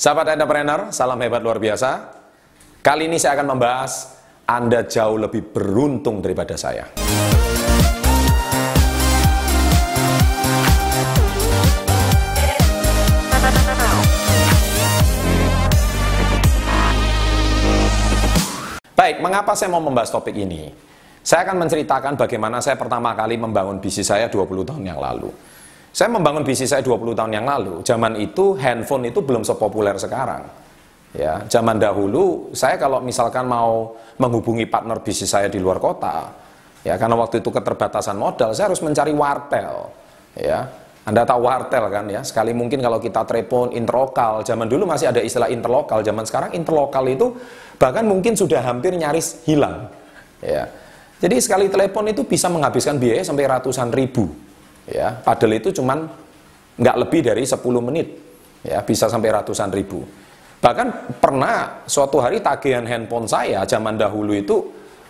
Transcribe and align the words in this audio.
Sahabat 0.00 0.32
entrepreneur, 0.32 0.88
salam 0.96 1.20
hebat 1.20 1.44
luar 1.44 1.60
biasa. 1.60 2.08
Kali 2.80 3.04
ini 3.04 3.20
saya 3.20 3.36
akan 3.36 3.52
membahas 3.52 4.16
Anda 4.48 4.88
jauh 4.88 5.20
lebih 5.20 5.52
beruntung 5.52 6.24
daripada 6.24 6.56
saya. 6.56 6.88
Baik, 18.96 19.20
mengapa 19.20 19.52
saya 19.52 19.68
mau 19.68 19.84
membahas 19.84 20.08
topik 20.08 20.32
ini? 20.32 20.72
Saya 21.20 21.44
akan 21.44 21.68
menceritakan 21.68 22.16
bagaimana 22.16 22.64
saya 22.64 22.80
pertama 22.80 23.12
kali 23.12 23.36
membangun 23.36 23.76
bisnis 23.76 24.08
saya 24.08 24.32
20 24.32 24.64
tahun 24.64 24.80
yang 24.80 24.96
lalu. 24.96 25.28
Saya 25.90 26.06
membangun 26.14 26.46
bisnis 26.46 26.70
saya 26.70 26.86
20 26.86 27.18
tahun 27.18 27.32
yang 27.34 27.46
lalu. 27.46 27.82
Zaman 27.82 28.14
itu 28.22 28.54
handphone 28.54 29.10
itu 29.10 29.18
belum 29.18 29.42
sepopuler 29.42 29.98
sekarang. 29.98 30.46
Ya, 31.10 31.42
zaman 31.50 31.82
dahulu 31.82 32.54
saya 32.54 32.78
kalau 32.78 33.02
misalkan 33.02 33.42
mau 33.42 33.98
menghubungi 34.14 34.62
partner 34.70 35.02
bisnis 35.02 35.34
saya 35.34 35.50
di 35.50 35.58
luar 35.58 35.82
kota, 35.82 36.30
ya 36.86 36.94
karena 36.94 37.18
waktu 37.18 37.42
itu 37.42 37.50
keterbatasan 37.50 38.14
modal, 38.14 38.54
saya 38.54 38.70
harus 38.70 38.78
mencari 38.78 39.10
wartel. 39.10 39.90
Ya, 40.38 40.70
anda 41.02 41.26
tahu 41.26 41.50
wartel 41.50 41.90
kan 41.90 42.06
ya? 42.06 42.22
Sekali 42.22 42.54
mungkin 42.54 42.78
kalau 42.78 43.02
kita 43.02 43.26
telepon 43.26 43.74
interlokal, 43.74 44.46
zaman 44.46 44.70
dulu 44.70 44.86
masih 44.86 45.10
ada 45.10 45.18
istilah 45.18 45.50
interlokal, 45.50 45.98
zaman 46.06 46.22
sekarang 46.22 46.54
interlokal 46.54 47.02
itu 47.10 47.34
bahkan 47.74 48.06
mungkin 48.06 48.38
sudah 48.38 48.62
hampir 48.62 48.94
nyaris 48.94 49.42
hilang. 49.50 49.90
Ya. 50.38 50.70
Jadi 51.18 51.42
sekali 51.42 51.66
telepon 51.66 52.06
itu 52.06 52.22
bisa 52.22 52.46
menghabiskan 52.46 53.02
biaya 53.02 53.26
sampai 53.26 53.50
ratusan 53.50 53.90
ribu 53.90 54.30
ya 54.88 55.20
padahal 55.20 55.60
itu 55.60 55.74
cuman 55.76 56.08
nggak 56.80 56.96
lebih 56.96 57.20
dari 57.20 57.44
10 57.44 57.60
menit. 57.84 58.08
Ya 58.60 58.80
bisa 58.84 59.08
sampai 59.08 59.32
ratusan 59.32 59.72
ribu. 59.72 60.04
Bahkan 60.60 61.16
pernah 61.16 61.84
suatu 61.88 62.20
hari 62.20 62.44
tagihan 62.44 62.84
handphone 62.84 63.24
saya 63.24 63.64
zaman 63.64 63.96
dahulu 63.96 64.36
itu 64.36 64.60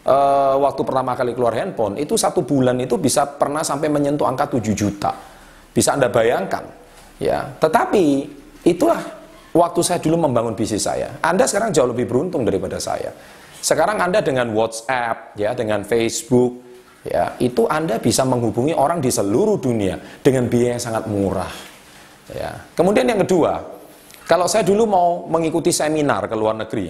e, 0.00 0.16
waktu 0.56 0.80
pertama 0.80 1.12
kali 1.12 1.36
keluar 1.36 1.52
handphone 1.52 2.00
itu 2.00 2.16
satu 2.16 2.40
bulan 2.40 2.80
itu 2.80 2.96
bisa 2.96 3.28
pernah 3.28 3.60
sampai 3.60 3.92
menyentuh 3.92 4.24
angka 4.24 4.48
7 4.56 4.72
juta. 4.72 5.12
Bisa 5.76 5.92
anda 6.00 6.08
bayangkan. 6.08 6.64
Ya 7.20 7.52
tetapi 7.60 8.24
itulah 8.64 9.04
waktu 9.52 9.80
saya 9.84 10.00
dulu 10.00 10.24
membangun 10.24 10.56
bisnis 10.56 10.88
saya. 10.88 11.20
Anda 11.20 11.44
sekarang 11.44 11.76
jauh 11.76 11.92
lebih 11.92 12.08
beruntung 12.08 12.48
daripada 12.48 12.80
saya. 12.80 13.12
Sekarang 13.60 14.00
anda 14.00 14.24
dengan 14.24 14.48
WhatsApp 14.56 15.36
ya 15.36 15.52
dengan 15.52 15.84
Facebook 15.84 16.63
ya 17.04 17.36
itu 17.38 17.68
Anda 17.68 18.00
bisa 18.00 18.24
menghubungi 18.24 18.72
orang 18.72 18.98
di 19.04 19.12
seluruh 19.12 19.60
dunia 19.60 20.00
dengan 20.24 20.48
biaya 20.48 20.80
yang 20.80 20.82
sangat 20.82 21.04
murah. 21.04 21.52
Ya. 22.32 22.56
Kemudian 22.72 23.04
yang 23.04 23.20
kedua, 23.20 23.60
kalau 24.24 24.48
saya 24.48 24.64
dulu 24.64 24.88
mau 24.88 25.28
mengikuti 25.28 25.68
seminar 25.68 26.24
ke 26.24 26.36
luar 26.36 26.56
negeri, 26.56 26.88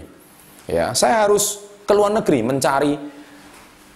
ya 0.70 0.94
saya 0.94 1.26
harus 1.26 1.58
ke 1.82 1.92
luar 1.92 2.14
negeri 2.14 2.40
mencari 2.46 2.94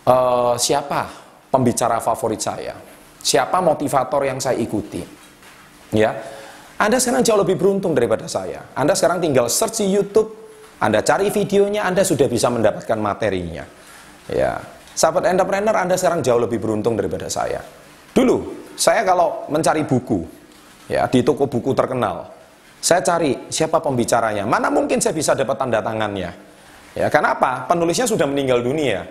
uh, 0.04 0.54
siapa 0.58 1.06
pembicara 1.48 2.02
favorit 2.02 2.42
saya, 2.42 2.74
siapa 3.22 3.62
motivator 3.62 4.26
yang 4.26 4.42
saya 4.42 4.58
ikuti. 4.58 5.00
Ya, 5.94 6.12
Anda 6.76 7.00
sekarang 7.00 7.24
jauh 7.24 7.40
lebih 7.40 7.56
beruntung 7.56 7.96
daripada 7.96 8.28
saya. 8.28 8.74
Anda 8.76 8.92
sekarang 8.92 9.24
tinggal 9.24 9.48
search 9.48 9.80
di 9.80 9.88
YouTube, 9.88 10.28
Anda 10.82 11.00
cari 11.00 11.32
videonya, 11.32 11.88
Anda 11.88 12.04
sudah 12.04 12.28
bisa 12.28 12.52
mendapatkan 12.52 12.98
materinya. 13.00 13.64
Ya, 14.28 14.60
Sahabat 14.98 15.30
entrepreneur, 15.30 15.70
Anda 15.78 15.94
sekarang 15.94 16.26
jauh 16.26 16.42
lebih 16.42 16.58
beruntung 16.58 16.98
daripada 16.98 17.30
saya. 17.30 17.62
Dulu, 18.10 18.66
saya 18.74 19.06
kalau 19.06 19.46
mencari 19.46 19.86
buku, 19.86 20.26
ya 20.90 21.06
di 21.06 21.22
toko 21.22 21.46
buku 21.46 21.70
terkenal, 21.70 22.26
saya 22.82 22.98
cari 23.06 23.46
siapa 23.46 23.78
pembicaranya. 23.78 24.42
Mana 24.42 24.74
mungkin 24.74 24.98
saya 24.98 25.14
bisa 25.14 25.38
dapat 25.38 25.54
tanda 25.54 25.78
tangannya. 25.78 26.34
Ya, 26.98 27.06
kenapa? 27.14 27.70
Penulisnya 27.70 28.10
sudah 28.10 28.26
meninggal 28.26 28.58
dunia. 28.58 29.06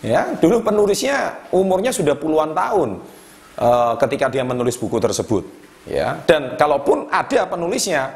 Ya, 0.00 0.32
dulu 0.40 0.64
penulisnya 0.64 1.36
umurnya 1.52 1.92
sudah 1.92 2.16
puluhan 2.16 2.56
tahun 2.56 3.04
uh, 3.60 3.92
ketika 4.00 4.32
dia 4.32 4.40
menulis 4.40 4.80
buku 4.80 4.96
tersebut. 4.96 5.44
Ya, 5.84 6.16
dan 6.24 6.56
kalaupun 6.56 7.12
ada 7.12 7.44
penulisnya, 7.44 8.08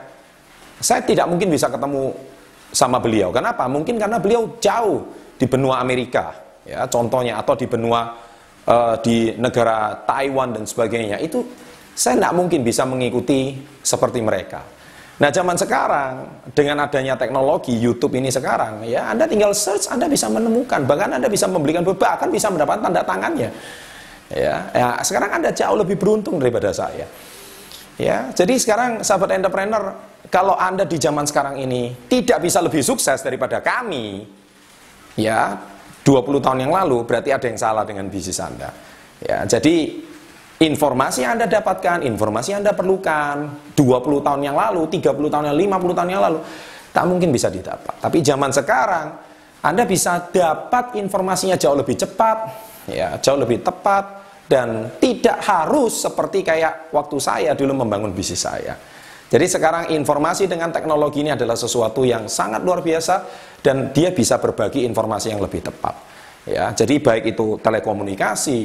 saya 0.81 1.05
tidak 1.05 1.29
mungkin 1.29 1.53
bisa 1.53 1.69
ketemu 1.69 2.17
sama 2.73 2.97
beliau. 2.97 3.29
Kenapa? 3.29 3.69
Mungkin 3.69 4.01
karena 4.01 4.17
beliau 4.17 4.57
jauh 4.57 5.05
di 5.37 5.45
benua 5.45 5.85
Amerika 5.85 6.49
ya 6.65 6.85
contohnya 6.89 7.41
atau 7.41 7.55
di 7.57 7.67
benua 7.69 8.17
uh, 8.67 8.95
di 9.01 9.35
negara 9.37 10.05
Taiwan 10.05 10.57
dan 10.57 10.65
sebagainya 10.65 11.21
itu 11.21 11.45
saya 11.95 12.17
tidak 12.17 12.35
mungkin 12.37 12.61
bisa 12.65 12.89
mengikuti 12.89 13.61
seperti 13.85 14.25
mereka. 14.25 14.63
Nah 15.21 15.29
zaman 15.29 15.53
sekarang 15.53 16.13
dengan 16.57 16.89
adanya 16.89 17.13
teknologi 17.13 17.77
YouTube 17.77 18.17
ini 18.17 18.33
sekarang 18.33 18.89
ya 18.89 19.13
Anda 19.13 19.29
tinggal 19.29 19.53
search 19.53 19.93
Anda 19.93 20.09
bisa 20.09 20.33
menemukan 20.33 20.89
bahkan 20.89 21.13
Anda 21.13 21.29
bisa 21.29 21.45
membelikan 21.45 21.85
bahkan 21.85 22.33
bisa 22.33 22.49
mendapatkan 22.49 22.89
tanda 22.89 23.05
tangannya. 23.05 23.53
Ya, 24.31 24.71
ya 24.71 24.89
sekarang 25.03 25.43
Anda 25.43 25.51
jauh 25.51 25.75
lebih 25.75 25.99
beruntung 25.99 26.39
daripada 26.39 26.71
saya. 26.71 27.05
Ya, 28.01 28.33
jadi 28.33 28.57
sekarang 28.57 29.05
sahabat 29.05 29.37
entrepreneur 29.37 29.93
kalau 30.33 30.55
Anda 30.57 30.89
di 30.89 30.97
zaman 30.97 31.27
sekarang 31.29 31.61
ini 31.61 31.93
tidak 32.09 32.41
bisa 32.41 32.63
lebih 32.65 32.81
sukses 32.81 33.21
daripada 33.21 33.61
kami, 33.61 34.25
ya 35.21 35.59
20 36.11 36.43
tahun 36.43 36.59
yang 36.67 36.75
lalu 36.75 37.07
berarti 37.07 37.31
ada 37.31 37.47
yang 37.47 37.55
salah 37.55 37.87
dengan 37.87 38.11
bisnis 38.11 38.43
Anda. 38.43 38.75
Ya, 39.23 39.47
jadi 39.47 40.03
informasi 40.59 41.23
yang 41.23 41.39
Anda 41.39 41.47
dapatkan, 41.47 42.03
informasi 42.03 42.51
yang 42.51 42.67
Anda 42.67 42.75
perlukan 42.75 43.71
20 43.79 44.27
tahun 44.27 44.41
yang 44.43 44.59
lalu, 44.59 44.91
30 44.91 45.31
tahun 45.31 45.45
yang 45.55 45.57
50 45.79 45.95
tahun 45.95 46.09
yang 46.11 46.23
lalu 46.27 46.41
tak 46.91 47.05
mungkin 47.07 47.31
bisa 47.31 47.47
didapat. 47.47 48.03
Tapi 48.03 48.19
zaman 48.27 48.51
sekarang 48.51 49.07
Anda 49.63 49.87
bisa 49.87 50.27
dapat 50.35 50.99
informasinya 50.99 51.55
jauh 51.55 51.79
lebih 51.79 51.95
cepat, 51.95 52.39
ya, 52.91 53.15
jauh 53.23 53.39
lebih 53.39 53.63
tepat 53.63 54.27
dan 54.51 54.99
tidak 54.99 55.39
harus 55.47 56.03
seperti 56.03 56.43
kayak 56.43 56.91
waktu 56.91 57.17
saya 57.23 57.55
dulu 57.55 57.87
membangun 57.87 58.11
bisnis 58.11 58.43
saya. 58.43 58.75
Jadi 59.31 59.47
sekarang 59.47 59.95
informasi 59.95 60.51
dengan 60.51 60.75
teknologi 60.75 61.23
ini 61.23 61.31
adalah 61.31 61.55
sesuatu 61.55 62.03
yang 62.03 62.27
sangat 62.27 62.67
luar 62.67 62.83
biasa 62.83 63.23
dan 63.63 63.95
dia 63.95 64.11
bisa 64.11 64.43
berbagi 64.43 64.83
informasi 64.83 65.31
yang 65.31 65.39
lebih 65.39 65.63
tepat. 65.63 65.95
Ya, 66.51 66.75
jadi 66.75 66.99
baik 66.99 67.39
itu 67.39 67.63
telekomunikasi, 67.63 68.59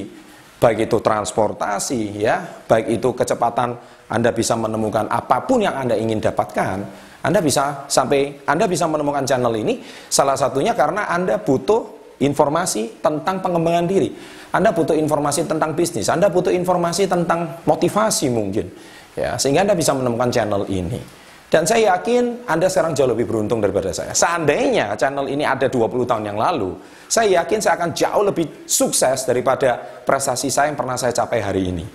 baik 0.57 0.89
itu 0.89 0.97
transportasi, 0.97 2.17
ya, 2.17 2.65
baik 2.65 2.97
itu 2.97 3.13
kecepatan 3.13 3.77
Anda 4.09 4.33
bisa 4.33 4.57
menemukan 4.57 5.05
apa 5.05 5.45
pun 5.45 5.61
yang 5.61 5.77
Anda 5.77 6.01
ingin 6.01 6.17
dapatkan, 6.17 6.77
Anda 7.21 7.39
bisa 7.45 7.85
sampai 7.85 8.41
Anda 8.49 8.65
bisa 8.65 8.89
menemukan 8.89 9.21
channel 9.21 9.53
ini 9.53 9.85
salah 10.09 10.33
satunya 10.33 10.73
karena 10.73 11.05
Anda 11.13 11.37
butuh 11.37 12.17
informasi 12.17 13.05
tentang 13.05 13.37
pengembangan 13.37 13.85
diri. 13.85 14.09
Anda 14.49 14.73
butuh 14.73 14.97
informasi 14.97 15.45
tentang 15.45 15.77
bisnis, 15.77 16.09
Anda 16.09 16.31
butuh 16.31 16.49
informasi 16.49 17.05
tentang 17.05 17.61
motivasi 17.69 18.33
mungkin 18.33 18.95
ya 19.15 19.39
sehingga 19.39 19.63
anda 19.63 19.75
bisa 19.75 19.95
menemukan 19.95 20.29
channel 20.29 20.67
ini. 20.67 20.99
Dan 21.45 21.63
saya 21.63 21.95
yakin 21.95 22.43
anda 22.51 22.67
sekarang 22.67 22.91
jauh 22.91 23.07
lebih 23.15 23.31
beruntung 23.31 23.63
daripada 23.63 23.93
saya. 23.95 24.11
Seandainya 24.11 24.91
channel 24.99 25.29
ini 25.31 25.47
ada 25.47 25.71
20 25.71 26.03
tahun 26.03 26.23
yang 26.27 26.35
lalu 26.35 26.75
saya 27.07 27.41
yakin 27.41 27.59
saya 27.63 27.79
akan 27.79 27.95
jauh 27.95 28.23
lebih 28.27 28.67
sukses 28.67 29.23
daripada 29.23 29.79
prestasi 30.03 30.51
saya 30.51 30.73
yang 30.73 30.77
pernah 30.77 30.99
saya 30.99 31.15
capai 31.15 31.39
hari 31.39 31.71
ini. 31.71 31.85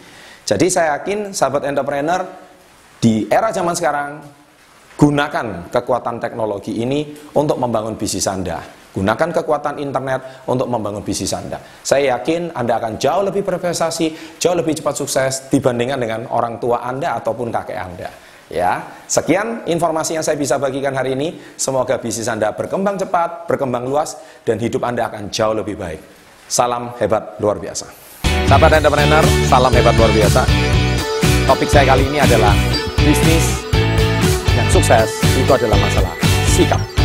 Jadi 0.48 0.66
saya 0.72 0.96
yakin 0.98 1.36
sahabat 1.36 1.68
entrepreneur 1.68 2.24
di 2.98 3.28
era 3.28 3.52
zaman 3.52 3.76
sekarang 3.76 4.10
gunakan 4.96 5.68
kekuatan 5.68 6.16
teknologi 6.20 6.80
ini 6.80 7.12
untuk 7.36 7.60
membangun 7.60 7.96
bisnis 8.00 8.28
anda 8.28 8.79
Gunakan 8.90 9.30
kekuatan 9.30 9.78
internet 9.78 10.42
untuk 10.50 10.66
membangun 10.66 11.06
bisnis 11.06 11.30
Anda. 11.30 11.62
Saya 11.62 12.18
yakin 12.18 12.50
Anda 12.58 12.82
akan 12.82 12.98
jauh 12.98 13.22
lebih 13.22 13.46
berprestasi, 13.46 14.38
jauh 14.42 14.58
lebih 14.58 14.82
cepat 14.82 14.94
sukses 14.98 15.46
dibandingkan 15.46 15.98
dengan 16.02 16.20
orang 16.34 16.58
tua 16.58 16.82
Anda 16.82 17.14
ataupun 17.22 17.54
kakek 17.54 17.78
Anda. 17.78 18.10
Ya, 18.50 18.82
sekian 19.06 19.62
informasi 19.70 20.18
yang 20.18 20.26
saya 20.26 20.34
bisa 20.34 20.58
bagikan 20.58 20.90
hari 20.90 21.14
ini. 21.14 21.38
Semoga 21.54 22.02
bisnis 22.02 22.26
Anda 22.26 22.50
berkembang 22.50 22.98
cepat, 22.98 23.46
berkembang 23.46 23.86
luas, 23.86 24.18
dan 24.42 24.58
hidup 24.58 24.82
Anda 24.82 25.06
akan 25.06 25.30
jauh 25.30 25.54
lebih 25.54 25.78
baik. 25.78 26.02
Salam 26.50 26.90
hebat 26.98 27.38
luar 27.38 27.62
biasa. 27.62 27.86
Sahabat 28.50 28.82
entrepreneur, 28.82 29.22
salam 29.46 29.70
hebat 29.70 29.94
luar 29.94 30.10
biasa. 30.10 30.42
Topik 31.46 31.70
saya 31.70 31.94
kali 31.94 32.02
ini 32.10 32.18
adalah 32.18 32.50
bisnis 32.98 33.62
yang 34.58 34.66
sukses 34.74 35.14
itu 35.38 35.50
adalah 35.54 35.78
masalah 35.78 36.14
sikap. 36.50 36.99